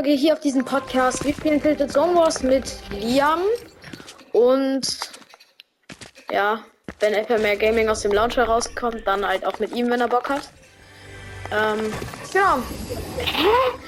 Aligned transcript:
Folge 0.00 0.16
hier 0.16 0.32
auf 0.32 0.40
diesem 0.40 0.64
Podcast. 0.64 1.26
Wir 1.26 1.34
spielen 1.34 1.60
Tilted 1.60 1.92
Zone 1.92 2.14
Wars 2.14 2.42
mit 2.42 2.74
Liam. 2.90 3.40
Und 4.32 4.98
ja, 6.30 6.64
wenn 7.00 7.12
FMR 7.12 7.54
Gaming 7.56 7.86
aus 7.90 8.00
dem 8.00 8.10
Launcher 8.12 8.44
rauskommt, 8.44 9.06
dann 9.06 9.28
halt 9.28 9.44
auch 9.44 9.58
mit 9.58 9.72
ihm, 9.72 9.90
wenn 9.90 10.00
er 10.00 10.08
Bock 10.08 10.30
hat. 10.30 10.48
Ähm, 11.52 11.92
ja. 12.32 12.58
Hä? 13.18 13.78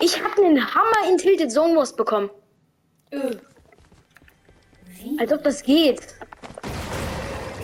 Ich 0.00 0.20
habe 0.20 0.42
einen 0.42 0.74
Hammer 0.74 1.08
in 1.08 1.16
Tilted 1.16 1.52
Zone 1.52 1.76
Wars 1.76 1.94
bekommen. 1.94 2.28
Öh. 3.12 3.36
Wie? 4.86 5.16
Als 5.20 5.32
ob 5.32 5.44
das 5.44 5.62
geht. 5.62 6.00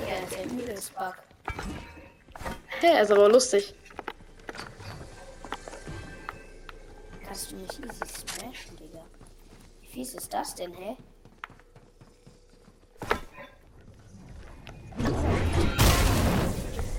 Ja, 0.07 0.15
das 0.23 0.31
ist 0.31 0.39
ein 0.39 0.57
übles 0.57 0.91
Bug. 0.91 1.15
Hä, 2.81 3.03
ist 3.03 3.11
aber 3.11 3.29
lustig. 3.29 3.75
Kannst 7.29 7.53
du 7.53 7.57
mich 7.57 7.69
easy 7.69 8.07
smashen, 8.07 8.77
Digga? 8.79 9.05
Wie 9.83 9.87
fies 9.87 10.15
ist 10.15 10.33
das 10.33 10.55
denn, 10.55 10.73
hä? 10.73 10.97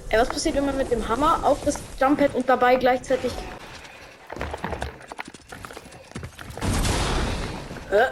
Ey, 0.10 0.20
was 0.20 0.30
passiert, 0.30 0.54
wenn 0.54 0.68
man 0.68 0.78
mit 0.78 0.92
dem 0.92 1.08
Hammer 1.08 1.44
auf 1.44 1.64
das 1.66 1.80
Jumppad 2.00 2.36
und 2.36 2.48
dabei 2.48 2.76
gleichzeitig. 2.76 3.34
Hä? 7.90 8.04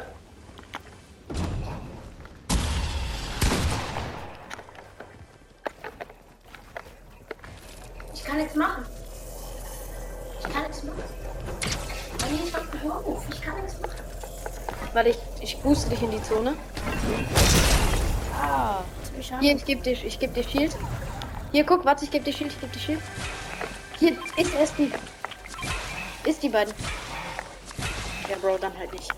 Ich 8.12 8.24
kann 8.24 8.38
nichts 8.38 8.56
machen. 8.56 8.97
Ich 13.30 13.42
kann 13.42 13.56
nichts 13.62 13.80
machen. 13.80 13.96
Warte, 14.94 15.10
ich, 15.10 15.18
ich 15.42 15.60
booste 15.60 15.90
dich 15.90 16.02
in 16.02 16.12
die 16.12 16.24
Zone. 16.24 16.56
Ah. 18.42 18.84
Hier, 19.40 19.56
ich 19.56 19.66
geb 19.66 19.84
dir, 19.84 19.92
ich 19.92 20.20
geb 20.20 20.34
dir 20.34 20.44
Shield. 20.44 20.76
Hier, 21.52 21.66
guck, 21.66 21.86
warte, 21.86 22.06
ich 22.06 22.12
geb 22.12 22.24
dir 22.24 22.34
Shield, 22.34 22.52
ich 22.52 22.62
geb 22.62 22.72
dir 22.72 22.80
Shield. 22.80 23.02
Hier 24.00 24.12
ist 24.38 24.54
erst 24.54 24.78
die. 24.78 24.92
Ist 26.28 26.44
die 26.44 26.50
beiden. 26.50 26.74
Ja, 28.30 28.36
Bro, 28.38 28.58
dann 28.58 28.78
halt 28.78 28.92
nicht. 28.94 29.12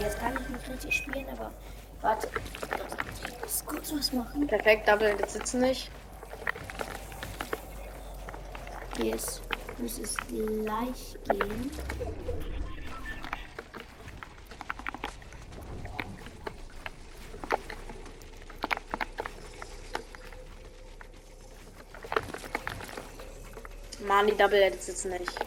Jetzt 0.00 0.18
kann 0.18 0.32
ich 0.32 0.48
nicht 0.48 0.68
richtig 0.68 0.96
spielen, 0.96 1.26
aber 1.32 1.50
warte. 2.00 2.28
Ich 3.26 3.42
muss 3.42 3.64
kurz 3.66 3.92
was 3.92 4.12
machen. 4.12 4.46
Perfekt, 4.46 4.88
Double 4.88 5.14
jetzt 5.18 5.34
sitzen 5.34 5.60
nicht. 5.60 5.90
Ist, 9.00 9.40
muss 9.78 9.98
es 9.98 10.16
gleich 10.28 11.16
gehen. 11.28 11.70
Mann, 24.06 24.26
die 24.26 24.36
Double 24.36 24.58
jetzt 24.60 24.86
sitzen 24.86 25.10
nicht. 25.12 25.38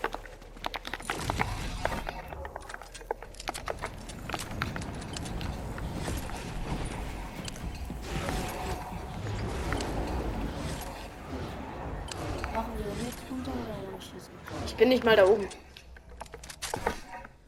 Machen 12.53 12.71
wir 12.77 12.85
jetzt 13.05 13.19
runter 13.29 13.51
oder 13.51 13.91
dann 13.91 13.99
schießen? 13.99 14.33
Ich 14.65 14.72
bin 14.83 14.89
nicht 14.89 15.05
mal 15.05 15.15
da 15.15 15.25
oben. 15.25 15.47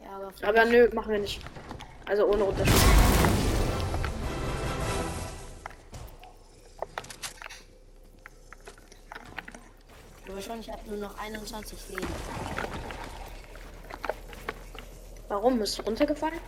Ja, 0.01 0.15
aber 0.15 0.31
Aber 0.61 0.65
nö, 0.71 0.89
machen 0.93 1.11
wir 1.11 1.19
nicht. 1.19 1.41
Also 2.07 2.25
ohne 2.27 2.45
Unterschied. 2.45 2.73
aber 10.35 10.41
schon, 10.41 10.59
ich 10.61 10.69
habe 10.69 10.81
nur 10.89 10.97
noch 10.97 11.17
21 11.17 11.89
Leben. 11.89 12.07
Warum? 15.27 15.59
Bist 15.59 15.77
du 15.77 15.81
runtergefallen? 15.83 16.39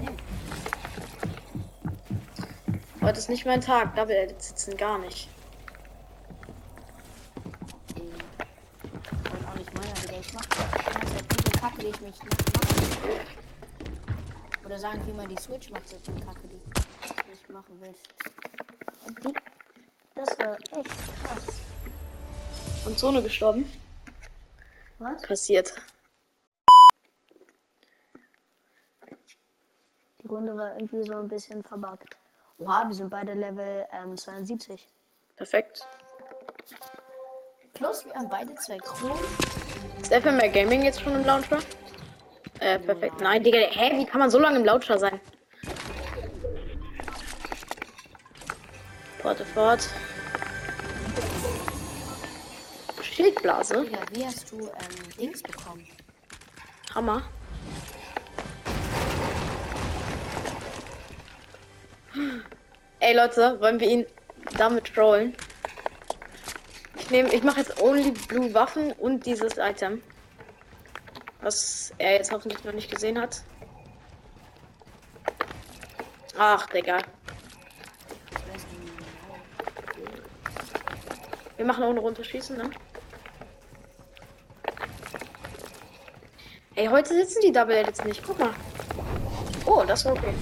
Nee. 0.00 0.08
Heute 3.00 3.18
ist 3.20 3.28
nicht 3.28 3.46
mein 3.46 3.60
Tag. 3.60 3.94
Double 3.94 4.14
Edits 4.14 4.48
sitzen 4.48 4.76
gar 4.76 4.98
nicht. 4.98 5.28
Und 9.32 9.48
auch 9.48 9.54
nicht 9.54 9.74
meiner, 9.74 9.92
Digga. 9.94 10.20
Ich 10.20 10.32
mach 10.32 10.46
die 10.46 10.92
ganze 10.92 11.14
Zeit 11.14 11.28
gute 11.28 11.50
Kacke, 11.58 11.78
die 11.80 11.86
ich 11.88 12.00
mich 12.00 12.22
nicht 12.22 12.54
mache. 12.54 12.70
Oder 14.64 14.69
sagen 14.80 15.06
wir 15.06 15.12
mal, 15.12 15.28
die 15.28 15.36
Switch 15.36 15.70
macht 15.70 15.86
so 15.88 15.98
viel 15.98 16.18
Kacke, 16.24 16.48
die 16.48 16.56
ich 16.56 17.26
nicht 17.26 17.50
machen 17.50 17.80
will. 17.82 17.94
Und 19.06 19.24
die, 19.24 19.34
das 20.14 20.38
war 20.38 20.54
echt 20.54 21.22
krass. 21.22 21.60
Und 22.86 22.98
Zone 22.98 23.22
gestorben? 23.22 23.70
Was? 24.98 25.20
Passiert. 25.22 25.74
Die 30.22 30.26
Runde 30.26 30.56
war 30.56 30.74
irgendwie 30.74 31.02
so 31.02 31.16
ein 31.16 31.28
bisschen 31.28 31.62
verbuggt. 31.62 32.16
Oha, 32.58 32.88
wir 32.88 32.94
sind 32.94 33.10
beide 33.10 33.34
Level 33.34 33.86
ähm, 33.92 34.16
72. 34.16 34.88
Perfekt. 35.36 35.86
Plus, 37.74 38.04
wir 38.06 38.14
haben 38.14 38.28
beide 38.30 38.54
zwei 38.56 38.78
Kronen. 38.78 39.24
Ist 40.00 40.12
FMR 40.12 40.48
Gaming 40.48 40.82
jetzt 40.82 41.00
schon 41.02 41.14
im 41.14 41.24
Launcher? 41.24 41.58
Äh, 42.60 42.78
perfekt. 42.78 43.20
Nein, 43.20 43.42
Digga, 43.42 43.58
hä? 43.58 43.98
Wie 43.98 44.04
kann 44.04 44.20
man 44.20 44.30
so 44.30 44.38
lange 44.38 44.58
im 44.58 44.64
Launcher 44.64 44.98
sein? 44.98 45.18
Warte 49.22 49.44
fort. 49.46 49.88
Schildblase? 53.02 53.82
Digga, 53.82 53.98
wie 54.12 54.26
hast 54.26 54.52
du 54.52 54.60
ähm, 54.60 55.16
Dings 55.18 55.42
bekommen? 55.42 55.86
Hammer. 56.94 57.22
Ey 62.98 63.16
Leute, 63.16 63.58
wollen 63.60 63.80
wir 63.80 63.88
ihn 63.88 64.06
damit 64.58 64.94
trollen? 64.94 65.34
Ich 66.96 67.10
nehme, 67.10 67.32
ich 67.32 67.42
mache 67.42 67.60
jetzt 67.60 67.80
only 67.80 68.10
blue 68.28 68.52
Waffen 68.52 68.92
und 68.92 69.24
dieses 69.24 69.56
Item. 69.56 70.02
Was 71.42 71.92
er 71.98 72.12
jetzt 72.14 72.32
hoffentlich 72.32 72.62
noch 72.64 72.72
nicht 72.72 72.90
gesehen 72.90 73.20
hat. 73.20 73.42
Ach, 76.36 76.66
Digga. 76.68 76.98
Wir 81.56 81.66
machen 81.66 81.84
ohne 81.84 82.00
runterschießen, 82.00 82.56
ne? 82.56 82.70
Ey, 86.74 86.86
heute 86.86 87.08
sitzen 87.14 87.40
die 87.42 87.52
Double 87.52 87.76
Edits 87.76 88.02
nicht. 88.04 88.22
Guck 88.26 88.38
mal. 88.38 88.54
Oh, 89.66 89.84
das 89.86 90.04
war 90.06 90.12
okay. 90.12 90.32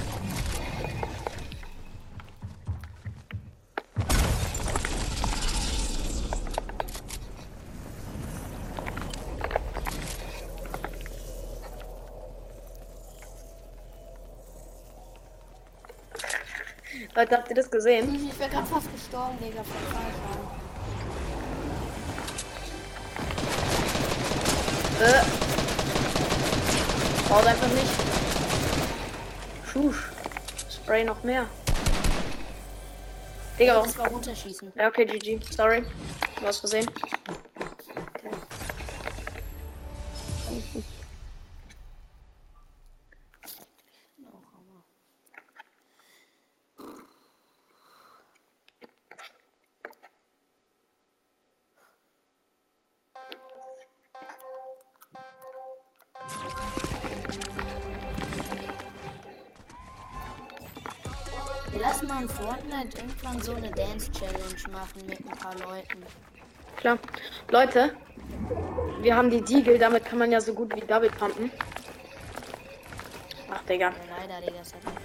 Leute, 17.19 17.37
habt 17.37 17.49
ihr 17.49 17.57
das 17.57 17.69
gesehen? 17.69 18.15
Ich 18.15 18.39
wäre 18.39 18.49
gerade 18.49 18.67
fast 18.69 18.93
gestorben, 18.93 19.37
Digga. 19.41 19.61
Äh. 25.01 25.25
Braucht 27.29 27.47
einfach 27.49 27.67
nicht. 27.67 27.91
Schusch. 29.67 30.11
Spray 30.71 31.03
noch 31.03 31.25
mehr. 31.25 31.47
Digga, 33.59 33.83
warum? 33.97 34.23
Ja, 34.77 34.87
okay, 34.87 35.05
GG. 35.05 35.41
Sorry. 35.51 35.85
Was 36.43 36.59
versehen. 36.59 36.89
Irgendwann 63.29 63.43
so 63.43 63.55
eine 63.55 63.71
Dance 63.71 64.11
Challenge 64.13 64.73
machen 64.73 65.07
mit 65.07 65.21
ein 65.21 65.39
paar 65.39 65.55
Leuten. 65.59 66.03
Klar. 66.77 66.99
Leute, 67.51 67.95
wir 69.03 69.15
haben 69.15 69.31
die 69.31 69.43
Deagle, 69.43 69.79
damit 69.79 70.07
kann 70.07 70.19
man 70.19 70.33
ja 70.33 70.41
so 70.41 70.55
gut 70.55 70.75
wie 70.75 70.81
Double 70.81 71.11
pumpen. 71.11 71.51
Ach, 73.51 73.63
Digga. 73.65 73.93
Leider, 74.19 74.41
Digga, 74.41 74.59
das 74.59 74.73
hat 74.73 74.85
nicht. 74.85 74.97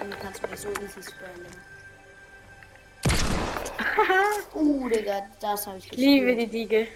Du 0.00 0.16
kannst 0.22 0.50
mich 0.50 0.60
so 0.60 0.68
easy 0.68 1.02
sprayen, 1.02 1.44
Digga. 3.04 4.54
uh, 4.54 4.88
Digga, 4.88 5.22
das 5.40 5.66
habe 5.66 5.78
ich 5.78 5.92
Ich 5.92 5.98
liebe 5.98 6.36
die 6.36 6.46
Deagle. 6.46 6.86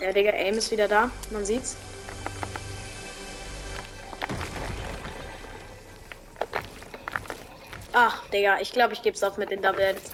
Ja, 0.00 0.12
Digga, 0.12 0.30
Aim 0.32 0.58
ist 0.58 0.72
wieder 0.72 0.88
da. 0.88 1.10
Man 1.30 1.44
sieht's. 1.44 1.76
Ach, 7.92 8.22
Digga, 8.28 8.60
ich 8.60 8.72
glaube, 8.72 8.94
ich 8.94 9.02
geb's 9.02 9.22
auf 9.22 9.36
mit 9.36 9.50
den 9.50 9.60
Double 9.60 9.80
Edits. 9.80 10.12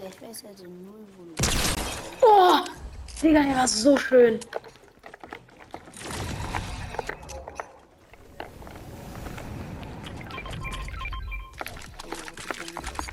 Ja, 0.00 0.08
ich 0.08 0.28
weiß 0.28 0.44
also 0.46 0.64
null, 0.64 1.06
wo 1.16 1.24
du 1.24 1.34
Oh, 2.22 2.64
Digga, 3.22 3.42
der 3.42 3.56
war 3.56 3.68
so 3.68 3.96
schön. 3.98 4.40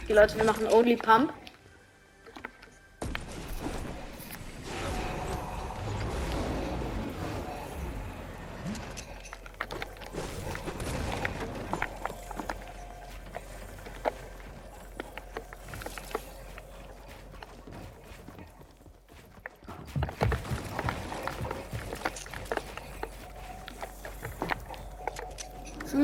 Die 0.07 0.13
Leute, 0.13 0.37
wir 0.37 0.45
machen 0.45 0.67
Only 0.67 0.95
Pump. 0.95 1.33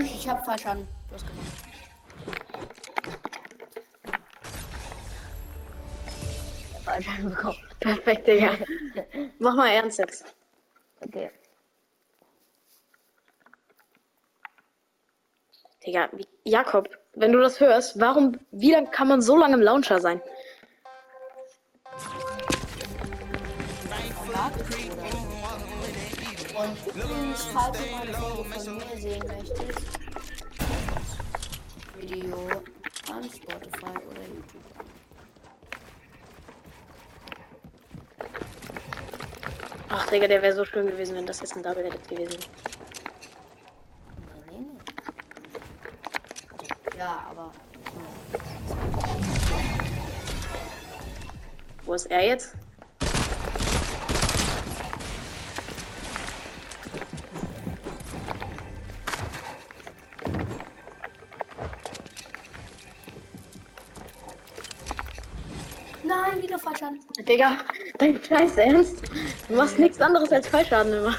Tschüss, 0.06 0.20
ich 0.20 0.30
hab 0.30 0.46
verstanden. 0.46 0.88
Du 1.10 1.16
hast 1.16 1.26
gemacht. 1.28 1.48
Verstanden 6.84 7.30
bekommen. 7.30 7.58
Perfekt, 7.80 8.28
Digga. 8.28 8.52
Mach 9.40 9.56
mal 9.56 9.70
ernst 9.70 10.00
jetzt. 10.00 10.26
Okay. 11.02 11.32
Digga, 15.86 16.10
Jakob, 16.44 16.90
wenn 17.14 17.32
du 17.32 17.40
das 17.40 17.60
hörst, 17.60 18.00
warum, 18.00 18.40
wie 18.52 18.72
lang 18.72 18.92
kann 18.92 19.08
man 19.08 19.22
so 19.22 19.38
lange 19.38 19.56
im 19.56 19.62
Launcher 19.62 20.00
sein? 20.00 20.22
Und 26.56 26.78
übrigens, 26.96 27.48
falls 27.52 27.78
du 27.78 27.92
mal 27.92 28.02
eine 28.04 28.14
Folge 28.14 28.46
von 28.46 28.78
mir 28.78 28.98
sehen 28.98 29.24
möchtest, 29.28 30.00
Video 32.00 32.48
an 33.12 33.24
Spotify 33.26 33.98
oder 34.10 34.22
YouTube. 34.22 34.64
Ach, 39.90 40.08
Digga, 40.08 40.28
der 40.28 40.42
wäre 40.42 40.56
so 40.56 40.64
schön 40.64 40.88
gewesen, 40.88 41.16
wenn 41.18 41.26
das 41.26 41.42
jetzt 41.42 41.58
ein 41.58 41.64
Double 41.64 41.86
Edit 41.86 42.08
gewesen 42.08 42.32
wäre. 42.32 42.42
Nee, 44.50 44.60
nee, 44.60 44.66
nee. 46.62 46.98
Ja, 46.98 47.28
aber. 47.32 47.52
Wo 51.84 51.94
ist 51.94 52.06
er 52.06 52.26
jetzt? 52.26 52.56
Digga, 67.28 67.58
dein 67.98 68.22
Scheiß 68.24 68.58
Ernst? 68.58 69.02
Du 69.48 69.56
machst 69.56 69.80
nichts 69.80 70.00
anderes 70.00 70.32
als 70.32 70.48
Fallschaden 70.48 70.94
immer. 70.94 71.16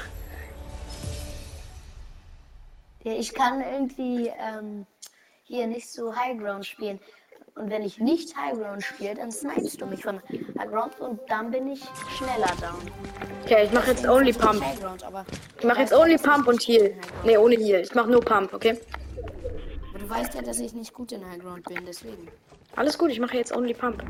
Ja, 3.03 3.13
ich 3.13 3.33
kann 3.33 3.61
irgendwie 3.61 4.31
ähm, 4.39 4.85
hier 5.43 5.67
nicht 5.67 5.89
so 5.89 6.15
High 6.15 6.37
Ground 6.37 6.65
spielen. 6.65 6.99
Und 7.55 7.71
wenn 7.71 7.81
ich 7.81 7.99
nicht 7.99 8.35
High 8.37 8.53
Ground 8.53 8.83
spiele, 8.83 9.15
dann 9.15 9.31
snipest 9.31 9.81
du 9.81 9.87
mich 9.87 10.03
von 10.03 10.21
High 10.59 10.69
Ground 10.69 10.99
und 10.99 11.19
dann 11.27 11.49
bin 11.49 11.67
ich 11.69 11.81
schneller 12.15 12.53
down. 12.61 12.79
Okay, 13.43 13.65
ich 13.65 13.71
mache 13.71 13.91
jetzt 13.91 14.07
Only 14.07 14.31
Pump. 14.31 14.63
High 14.63 14.79
Ground, 14.79 15.03
aber 15.03 15.25
Ich 15.57 15.65
mache 15.65 15.79
jetzt 15.79 15.93
Only 15.93 16.17
Pump 16.17 16.47
und 16.47 16.61
Heal. 16.61 16.95
Ne, 17.23 17.39
ohne 17.39 17.55
Heal. 17.55 17.81
Ich 17.81 17.95
mache 17.95 18.11
nur 18.11 18.21
Pump, 18.21 18.53
okay? 18.53 18.79
Aber 19.89 19.99
du 19.99 20.09
weißt 20.09 20.35
ja, 20.35 20.41
dass 20.41 20.59
ich 20.59 20.73
nicht 20.73 20.93
gut 20.93 21.11
in 21.11 21.27
High 21.27 21.39
Ground 21.39 21.63
bin, 21.63 21.83
deswegen. 21.85 22.27
Alles 22.75 22.97
gut, 22.97 23.09
ich 23.09 23.19
mache 23.19 23.37
jetzt 23.37 23.55
Only 23.55 23.73
Pump. 23.73 24.03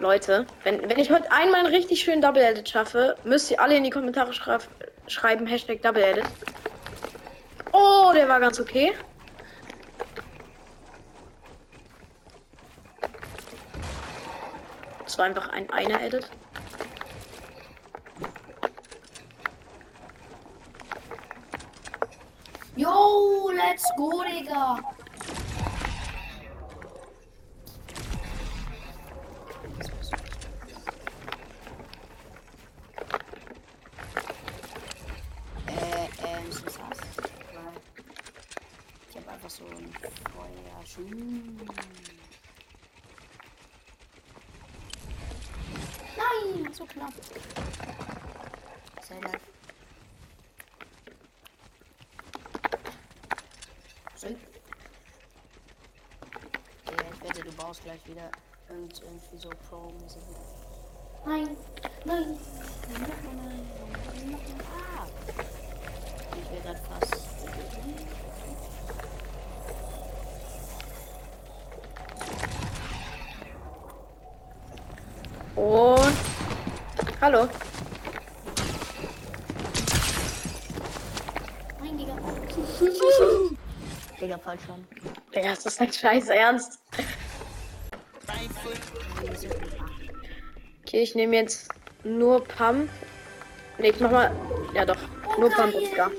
Leute, 0.00 0.46
wenn, 0.64 0.88
wenn 0.88 0.98
ich 0.98 1.10
heute 1.10 1.30
einmal 1.30 1.60
einen 1.60 1.74
richtig 1.74 2.00
schönen 2.00 2.22
Double 2.22 2.42
Edit 2.42 2.68
schaffe, 2.68 3.16
müsst 3.24 3.50
ihr 3.50 3.60
alle 3.60 3.76
in 3.76 3.84
die 3.84 3.90
Kommentare 3.90 4.32
schreib, 4.32 4.66
schreiben, 5.06 5.46
Hashtag 5.46 5.82
Double 5.82 6.02
Edit. 6.02 6.24
Oh, 7.72 8.10
der 8.14 8.28
war 8.28 8.40
ganz 8.40 8.58
okay. 8.58 8.92
Das 15.04 15.18
war 15.18 15.26
einfach 15.26 15.48
ein 15.50 15.68
einer 15.70 16.00
Edit. 16.02 16.30
Yo, 22.76 23.50
let's 23.54 23.84
go, 23.96 24.22
Digga. 24.22 24.78
Äh, 35.66 36.08
ähm, 36.24 36.48
ist 36.48 36.64
das 36.64 36.78
was? 36.78 36.98
Weil 37.52 37.72
Ich 39.10 39.16
hab 39.16 39.28
einfach 39.28 39.50
so 39.50 39.64
ein 39.64 39.92
Feuerschuh. 40.32 41.02
Nein, 46.16 46.72
so 46.72 46.84
knapp. 46.86 47.12
Live. 49.22 49.40
So. 54.16 54.28
Ja, 54.28 54.34
ich 57.12 57.22
wette, 57.22 57.42
du 57.42 57.52
baust 57.52 57.84
gleich 57.84 58.06
wieder 58.06 58.30
und 58.70 59.02
irgendwie 59.02 59.36
so 59.36 59.50
Pro-mäßig 59.68 60.22
wieder. 60.28 60.40
Nein, 61.26 61.56
nein, 62.04 62.38
nein, 62.88 62.98
nein, 62.98 63.10
nein, 63.22 63.36
nein, 63.36 64.30
nein, 64.30 64.40
ah. 64.74 65.06
Ich 66.42 66.50
wäre 66.50 66.62
gerade 66.62 66.80
fast. 66.88 67.14
Und. 75.56 76.16
Hallo. 77.20 77.48
Nein, 81.80 81.98
Digga. 81.98 82.14
Digga, 84.20 84.38
falsch 84.38 84.60
schon. 84.66 84.86
Digga, 85.34 85.52
ist 85.52 85.64
das 85.64 85.76
dein 85.76 85.92
Scheiß 85.92 86.28
Ernst? 86.28 86.78
Okay, 90.82 91.02
ich 91.02 91.14
nehme 91.14 91.36
jetzt 91.36 91.70
nur 92.04 92.44
Pump. 92.44 92.90
Ne, 93.78 93.88
ich 93.88 94.00
mach 94.00 94.10
mal. 94.10 94.36
Ja 94.74 94.84
doch. 94.84 94.98
Nur 95.38 95.50
Pump 95.50 95.74
und 95.74 95.86
Scar. 95.86 96.10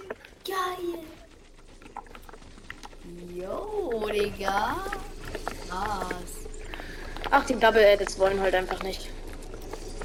Geil. 0.45 1.03
Yo, 3.35 4.09
Digga. 4.11 4.77
Was? 5.69 6.41
Ach, 7.29 7.45
die 7.45 7.55
Double 7.55 7.83
Edits 7.83 8.17
wollen 8.17 8.39
halt 8.41 8.55
einfach 8.55 8.81
nicht. 8.83 9.09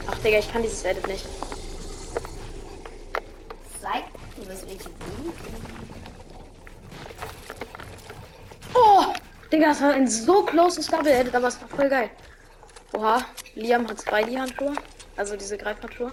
Ach, 0.07 0.19
Digga, 0.19 0.39
ich 0.39 0.53
kann 0.53 0.63
dieses 0.63 0.85
Edit 0.85 1.07
nicht. 1.07 1.25
Zeig, 3.81 4.05
du 4.37 4.45
bist 4.45 4.65
richtig 4.67 4.93
gut. 4.99 5.35
Digga, 9.53 9.69
das 9.69 9.81
war 9.81 9.93
ein 9.93 10.09
so 10.09 10.43
closes 10.43 10.89
Double 10.89 11.13
Edit, 11.13 11.35
aber 11.35 11.49
es 11.49 11.61
war 11.61 11.69
voll 11.69 11.89
geil. 11.89 12.11
Oha, 12.93 13.25
Liam 13.55 13.87
hat 13.89 14.01
zwei 14.01 14.25
die 14.25 14.39
Handschuhe. 14.39 14.75
Also 15.17 15.37
diese 15.37 15.57
Greifhandschuhe. 15.57 16.13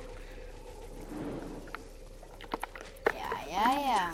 Ja, 3.50 3.72
ja. 3.72 4.10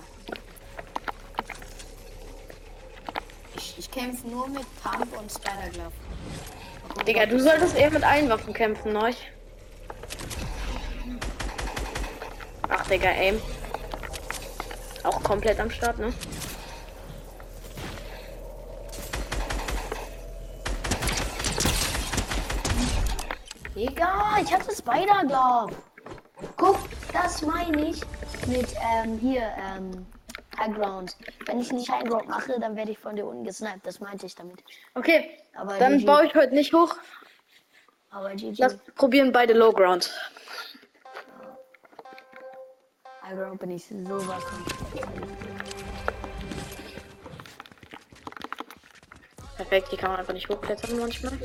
Ich, 3.56 3.78
ich 3.78 3.92
kämpfe 3.92 4.28
nur 4.28 4.48
mit 4.48 4.66
Pump 4.82 5.18
und 5.18 5.32
Spider 5.32 5.70
Glove. 5.74 7.06
Digga, 7.06 7.26
du 7.26 7.40
solltest 7.40 7.76
eher 7.76 7.92
mit 7.92 8.04
allen 8.04 8.30
Waffen 8.30 8.54
kämpfen, 8.54 8.94
ne? 8.94 9.14
Ach, 12.70 12.88
Digga, 12.88 13.10
Aim. 13.10 13.42
Auch 15.04 15.24
komplett 15.24 15.60
am 15.60 15.72
Start, 15.72 16.00
ne? 16.00 16.14
Digga, 23.80 24.36
ich 24.42 24.54
hatte 24.54 24.76
Spider 24.76 25.24
Glove. 25.26 25.74
Guck, 26.58 26.78
das 27.14 27.42
meine 27.44 27.92
ich 27.92 28.02
mit 28.48 28.76
ähm, 28.94 29.18
hier 29.20 29.54
ähm, 29.58 30.06
High 30.60 30.76
Ground. 30.76 31.16
Wenn 31.46 31.62
ich 31.62 31.72
nicht 31.72 31.90
High 31.90 32.04
Ground 32.04 32.28
mache, 32.28 32.60
dann 32.60 32.76
werde 32.76 32.92
ich 32.92 33.00
von 33.00 33.16
dir 33.16 33.26
unten 33.26 33.46
gesniped. 33.46 33.86
Das 33.86 34.02
meinte 34.02 34.26
ich 34.26 34.36
damit. 34.36 34.62
Okay, 34.96 35.30
Aber 35.56 35.78
dann 35.80 35.94
GG. 36.00 36.06
baue 36.06 36.26
ich 36.26 36.36
heute 36.36 36.54
nicht 36.56 36.74
hoch. 36.74 36.94
Aber 38.10 38.32
GG. 38.32 38.56
Lass 38.58 38.76
probieren 38.96 39.32
beide 39.32 39.54
Low 39.54 39.72
Ground. 39.72 40.14
High 43.24 43.38
Ground 43.38 43.62
bin 43.62 43.72
ich 43.72 43.86
sowas. 43.88 44.44
Perfekt, 49.56 49.90
die 49.94 49.96
kann 49.96 50.12
man 50.12 50.20
einfach 50.20 50.34
nicht 50.34 50.50
hochklettern 50.50 51.00
manchmal. 51.00 51.40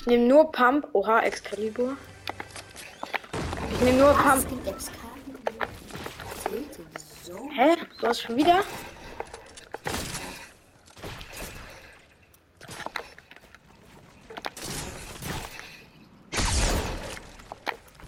Ich 0.00 0.06
nehme 0.06 0.26
nur 0.26 0.52
Pump. 0.52 0.88
Oha, 0.92 1.20
Excalibur. 1.20 1.96
Ich 3.72 3.80
nehme 3.80 3.98
nur 3.98 4.14
Pump. 4.14 4.46
Hä? 7.56 7.76
Du 8.00 8.06
hast 8.06 8.22
schon 8.22 8.36
wieder? 8.36 8.62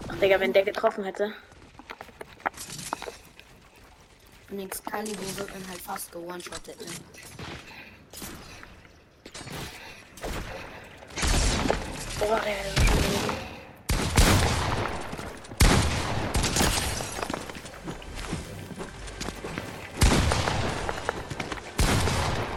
Ach, 0.08 0.14
Digga, 0.22 0.38
wenn 0.38 0.52
der 0.52 0.62
getroffen 0.62 1.04
hätte. 1.04 1.34
Und 4.50 4.60
Excalibur 4.60 5.36
wird 5.36 5.50
dann 5.50 5.68
halt 5.68 5.80
fast 5.80 6.12
gewone-shottet, 6.12 6.80
ne? 6.80 6.86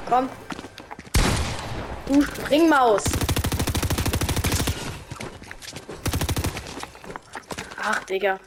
Komm. 0.10 0.30
Du 2.08 2.22
Springmaus. 2.22 3.04
Ach. 7.82 8.04
Digga! 8.04 8.40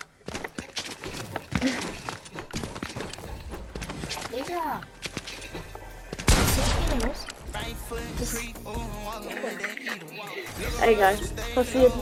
Egal. 10.83 11.18
Passiert. 11.54 11.92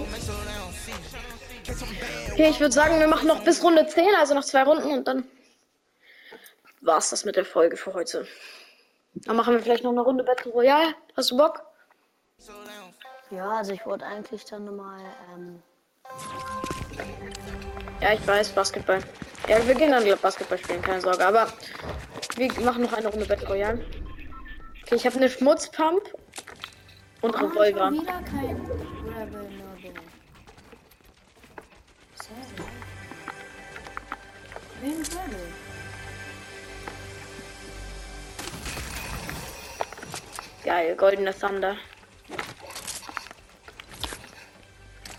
Okay, 2.33 2.49
ich 2.50 2.61
würde 2.61 2.73
sagen, 2.73 2.99
wir 2.99 3.07
machen 3.07 3.28
noch 3.28 3.43
bis 3.45 3.62
Runde 3.62 3.87
10, 3.87 4.07
also 4.19 4.35
noch 4.35 4.45
zwei 4.45 4.64
Runden 4.64 4.93
und 4.93 5.07
dann 5.07 5.25
war's 6.81 7.11
das 7.11 7.25
mit 7.25 7.37
der 7.37 7.45
Folge 7.45 7.76
für 7.76 7.95
heute. 7.95 8.26
Dann 9.14 9.37
machen 9.37 9.54
wir 9.54 9.62
vielleicht 9.62 9.85
noch 9.85 9.93
eine 9.93 10.00
Runde 10.00 10.25
Battle 10.25 10.52
Royale. 10.52 10.95
Hast 11.16 11.31
du 11.31 11.37
Bock? 11.37 11.62
Ja, 13.31 13.50
also 13.50 13.73
ich 13.73 13.87
wollte 13.87 14.04
eigentlich 14.04 14.45
dann 14.45 14.64
nochmal, 14.64 15.00
ähm, 15.33 15.62
Ja, 18.00 18.12
ich 18.12 18.26
weiß, 18.26 18.50
Basketball. 18.50 18.99
Ja, 19.49 19.66
wir 19.66 19.75
gehen 19.75 19.93
dann 19.93 20.04
Basketball 20.21 20.59
spielen, 20.59 20.83
keine 20.83 21.00
Sorge. 21.00 21.25
Aber 21.25 21.47
wir 22.37 22.52
machen 22.62 22.83
noch 22.83 22.93
eine 22.93 23.09
Runde 23.09 23.26
Battle 23.26 23.49
Royale. 23.49 23.85
Okay, 24.83 24.97
ich 24.97 25.07
habe 25.07 25.16
eine 25.16 25.31
Schmutzpump 25.31 26.02
und 27.25 27.35
Ah, 27.37 27.38
Revolver. 27.40 27.87
schon 27.87 28.00
wieder 28.02 28.23
kein 28.23 28.61
Rebel 29.16 29.43
Noble. 29.50 29.95
Sehr 32.16 32.37
gut. 32.57 32.66
Wen 34.83 34.97
Rebel? 34.99 35.52
Geil, 40.64 40.97
goldene 40.97 41.35
Thunder. 41.38 41.76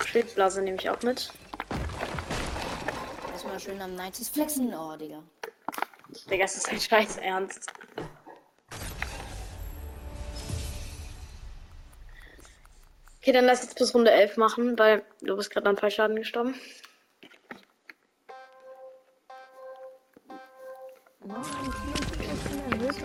Schildblase 0.06 0.62
nehme 0.62 0.78
ich 0.78 0.90
auch 0.90 1.02
mit. 1.02 1.32
Erstmal 3.32 3.60
schön 3.60 3.82
am 3.82 3.96
90s 3.96 4.32
flexen. 4.32 4.74
Oh, 4.76 4.96
Digga. 4.96 5.24
Digga, 6.30 6.46
ist 6.46 6.70
ein 6.70 6.80
Scheiß 6.80 7.18
Ernst. 7.18 7.72
Okay, 13.26 13.32
dann 13.32 13.46
lass 13.46 13.64
jetzt 13.64 13.80
bis 13.80 13.92
Runde 13.96 14.12
11 14.12 14.38
machen, 14.38 14.78
weil 14.78 15.02
du 15.22 15.36
bist 15.36 15.50
gerade 15.50 15.68
an 15.68 15.78
Fallschaden 15.78 16.16
gestorben. 16.16 16.54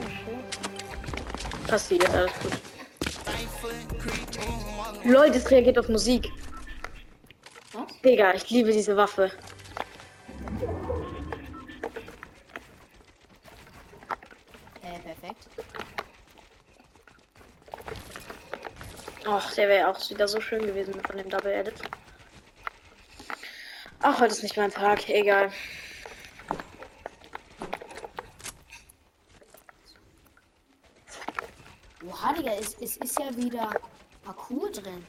Schlecht. 0.04 1.66
Passiert, 1.66 2.10
alles 2.10 2.32
gut. 2.42 2.52
Lol, 5.04 5.30
das 5.30 5.50
reagiert 5.50 5.78
auf 5.78 5.88
Musik. 5.88 6.28
Was? 7.72 8.00
Digga, 8.04 8.34
ich 8.34 8.50
liebe 8.50 8.72
diese 8.72 8.94
Waffe. 8.98 9.32
Ach, 19.26 19.52
der 19.52 19.68
wäre 19.68 19.88
auch 19.88 20.10
wieder 20.10 20.26
so 20.26 20.40
schön 20.40 20.62
gewesen 20.66 20.94
von 21.04 21.16
dem 21.16 21.28
Double 21.28 21.52
Edit. 21.52 21.74
Ach, 24.00 24.18
heute 24.18 24.32
ist 24.32 24.42
nicht 24.42 24.56
mein 24.56 24.70
Tag. 24.70 25.06
Egal. 25.10 25.52
Oha, 32.08 32.32
Digga, 32.32 32.52
es, 32.52 32.74
es 32.80 32.96
ist 32.96 33.18
ja 33.18 33.36
wieder 33.36 33.70
Parcours 34.24 34.72
drin. 34.72 35.06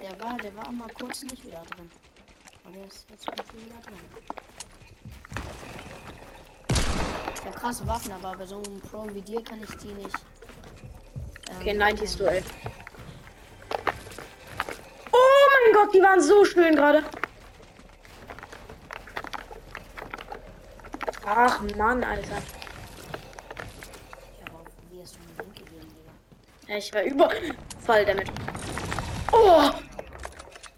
Der 0.00 0.18
war, 0.20 0.38
der 0.38 0.56
war 0.56 0.66
auch 0.66 0.72
mal 0.72 0.88
kurz 0.98 1.22
nicht 1.24 1.44
wieder 1.44 1.62
drin. 1.76 1.90
Aber 2.64 2.74
der 2.74 2.86
ist 2.86 3.06
jetzt 3.10 3.26
wieder 3.26 3.80
drin. 3.82 3.98
Ich 7.34 7.54
krasse 7.54 7.86
Waffen, 7.86 8.12
aber 8.12 8.36
bei 8.36 8.46
so 8.46 8.62
einem 8.62 8.80
Pro 8.80 9.06
wie 9.12 9.20
dir 9.20 9.42
kann 9.44 9.62
ich 9.62 9.76
die 9.76 9.92
nicht. 9.92 10.16
Okay, 11.60 11.72
90s 11.72 12.16
Duell. 12.16 12.42
Oh 15.12 15.44
mein 15.64 15.74
Gott, 15.74 15.94
die 15.94 16.00
waren 16.00 16.20
so 16.20 16.44
schön 16.44 16.76
gerade. 16.76 17.02
Ach 21.26 21.60
Mann, 21.76 22.04
Alter. 22.04 22.36
Ja, 26.68 26.76
ich 26.76 26.92
war 26.94 27.02
über 27.02 27.30
voll 27.84 28.04
damit. 28.04 28.30
Oh, 29.32 29.70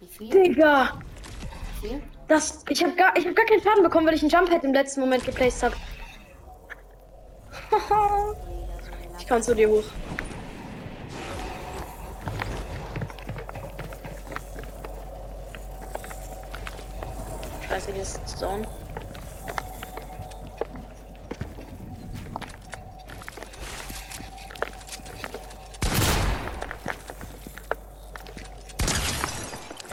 Wie 0.01 0.07
viel? 0.07 0.31
Digga. 0.31 0.99
Wie 1.81 1.89
viel? 1.89 2.03
Das, 2.29 2.65
ich 2.69 2.83
habe 2.83 2.95
gar, 2.95 3.09
hab 3.09 3.37
gar 3.37 3.47
keinen 3.47 3.63
Schaden 3.63 3.83
bekommen, 3.83 4.07
weil 4.07 4.15
ich 4.15 4.23
einen 4.23 4.31
Jump 4.31 4.49
Head 4.51 4.63
im 4.63 4.73
letzten 4.73 5.01
Moment 5.01 5.25
geplaced 5.25 5.65
habe. 5.65 5.75
ich 9.19 9.27
kann 9.27 9.43
zu 9.43 9.55
dir 9.55 9.69
hoch. 9.69 9.85
Ist 17.97 18.19
Stone. 18.37 18.67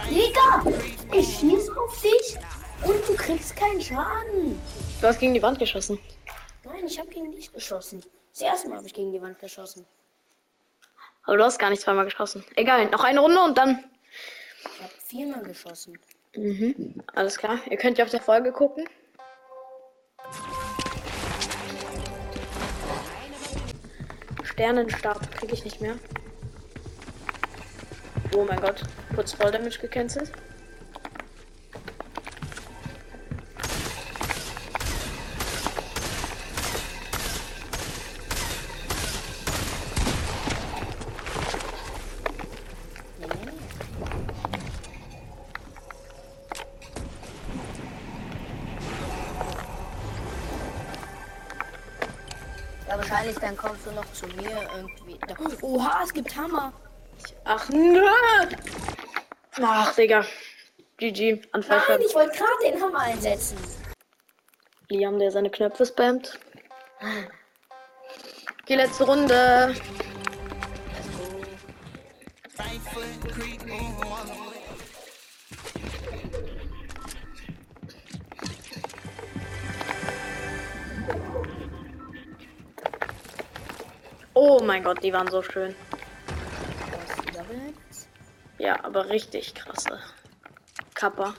Digga! 0.10 0.64
Ich 1.12 1.40
schieß 1.40 1.70
auf 1.72 2.02
dich 2.02 2.38
und 2.84 3.08
du 3.08 3.16
kriegst 3.16 3.56
keinen 3.56 3.82
Schaden. 3.82 4.62
Du 5.02 5.08
hast 5.08 5.20
gegen 5.20 5.34
die 5.34 5.42
Wand 5.42 5.60
geschossen. 5.60 6.00
Nein, 6.64 6.86
ich 6.86 6.98
habe 7.00 7.10
gegen 7.10 7.32
dich 7.32 7.52
geschossen. 7.52 8.04
Das 8.32 8.42
erste 8.42 8.70
Mal 8.70 8.78
habe 8.78 8.88
ich 8.88 8.94
gegen 8.94 9.12
die 9.12 9.22
Wand 9.22 9.40
geschossen. 9.40 9.86
Aber 11.24 11.38
du 11.38 11.44
hast 11.44 11.60
gar 11.60 11.72
nicht 11.72 11.82
zweimal 11.82 12.06
geschossen. 12.06 12.46
Egal, 12.56 12.90
noch 12.90 13.04
eine 13.04 13.20
Runde 13.20 13.42
und 13.42 13.58
dann. 13.58 13.84
Ich 14.64 14.82
habe 14.82 14.94
viermal 15.04 15.44
geschossen. 15.44 16.00
Mhm. 16.38 16.94
Alles 17.16 17.38
klar. 17.38 17.60
Ihr 17.70 17.78
könnt 17.78 17.98
ja 17.98 18.06
auf 18.06 18.12
der 18.12 18.22
Folge 18.22 18.52
gucken. 18.52 18.86
Sternenstab 24.44 25.32
kriege 25.32 25.54
ich 25.54 25.66
nicht 25.66 25.82
mehr. 25.82 25.96
Oh 28.36 28.44
mein 28.44 28.60
Gott, 28.62 28.84
kurz 29.16 29.34
voll 29.34 29.52
Damage 29.52 29.80
gecancelt. 29.80 30.32
Dann 53.48 53.56
kommst 53.56 53.86
du 53.86 53.92
noch 53.92 54.12
zu 54.12 54.28
mir 54.28 54.52
irgendwie. 54.76 55.18
Da- 55.26 55.36
Oha, 55.62 56.02
es 56.04 56.14
gibt 56.14 56.36
Hammer. 56.36 56.74
Ach 57.46 57.70
nö! 57.70 58.06
Ach, 59.62 59.96
Digga. 59.96 60.26
GG. 60.98 61.42
Anfall 61.54 61.82
Nein, 61.88 62.02
ich 62.06 62.14
wollte 62.14 62.38
gerade 62.38 62.64
den 62.72 62.82
Hammer 62.82 63.00
einsetzen. 63.00 63.58
Liam, 64.90 65.18
der 65.20 65.32
seine 65.32 65.50
Knöpfe 65.50 65.86
spammt. 65.86 66.40
Die 68.68 68.76
letzte 68.76 69.06
Runde. 69.06 69.76
Oh 84.40 84.60
mein 84.64 84.84
Gott, 84.84 85.04
die 85.04 85.12
waren 85.12 85.28
so 85.32 85.42
schön. 85.42 85.74
Ja, 88.60 88.86
aber 88.86 89.10
richtig 89.10 89.56
krasse. 89.56 89.98
Kappa. 90.94 91.34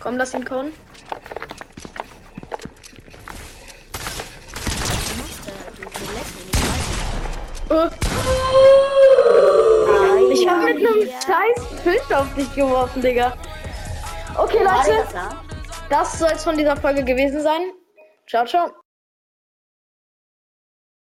Komm, 0.00 0.16
lass 0.16 0.32
ihn 0.32 0.46
kommen. 0.46 0.72
Äh. 7.68 7.90
Ich 10.32 10.48
hab 10.48 10.64
mit 10.64 10.76
einem 10.78 11.02
scheiß 11.02 11.82
Fisch 11.84 12.16
auf 12.16 12.34
dich 12.34 12.54
geworfen, 12.54 13.02
Digga. 13.02 13.36
Okay, 14.38 14.64
Leute, 14.64 15.06
das 15.90 16.18
soll 16.18 16.30
es 16.34 16.42
von 16.42 16.56
dieser 16.56 16.78
Folge 16.78 17.04
gewesen 17.04 17.42
sein. 17.42 17.72
Ciao, 18.32 18.46
ciao. 18.46 18.81